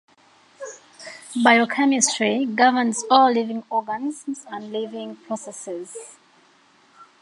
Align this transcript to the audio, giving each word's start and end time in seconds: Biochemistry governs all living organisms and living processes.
Biochemistry 1.43 2.47
governs 2.47 3.03
all 3.11 3.31
living 3.31 3.61
organisms 3.69 4.45
and 4.49 4.71
living 4.71 5.15
processes. 5.27 5.95